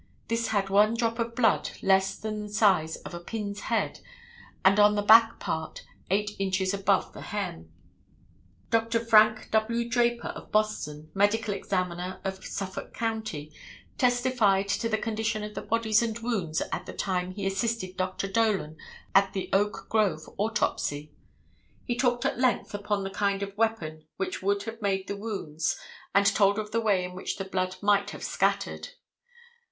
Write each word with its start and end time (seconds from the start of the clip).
This 0.29 0.47
had 0.47 0.71
one 0.71 0.95
drop 0.95 1.19
of 1.19 1.35
blood 1.35 1.69
less 1.83 2.15
than 2.15 2.41
the 2.41 2.49
size 2.49 2.95
of 3.03 3.13
a 3.13 3.19
pin's 3.19 3.59
head 3.59 3.99
and 4.65 4.79
on 4.79 4.95
the 4.95 5.03
back 5.03 5.39
part 5.39 5.85
eight 6.09 6.31
inches 6.39 6.73
above 6.73 7.13
the 7.13 7.21
hem. 7.21 7.71
Dr. 8.71 8.99
Frank 8.99 9.49
W. 9.51 9.87
Draper 9.87 10.29
of 10.29 10.51
Boston, 10.51 11.11
medical 11.13 11.53
examiner 11.53 12.19
of 12.23 12.43
Suffolk 12.43 12.95
county, 12.95 13.53
testified 13.99 14.67
to 14.69 14.89
the 14.89 14.97
condition 14.97 15.43
of 15.43 15.53
the 15.53 15.61
bodies 15.61 16.01
and 16.01 16.17
wounds 16.17 16.63
at 16.71 16.87
the 16.87 16.93
time 16.93 17.33
he 17.35 17.45
assisted 17.45 17.95
Dr. 17.95 18.27
Dolan 18.27 18.77
at 19.13 19.33
the 19.33 19.51
Oak 19.53 19.85
Grove 19.87 20.27
autopsy. 20.37 21.11
He 21.85 21.95
talked 21.95 22.25
at 22.25 22.39
length 22.39 22.73
upon 22.73 23.03
the 23.03 23.11
kind 23.11 23.43
of 23.43 23.55
weapon 23.55 24.07
which 24.17 24.39
could 24.39 24.63
have 24.63 24.81
made 24.81 25.07
the 25.07 25.15
wounds 25.15 25.77
and 26.15 26.25
told 26.25 26.57
of 26.57 26.71
the 26.71 26.81
way 26.81 27.03
in 27.03 27.13
which 27.13 27.37
the 27.37 27.45
blood 27.45 27.75
might 27.83 28.09
have 28.09 28.23
scattered. 28.23 28.89